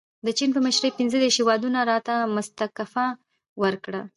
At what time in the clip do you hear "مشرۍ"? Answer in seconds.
0.65-0.91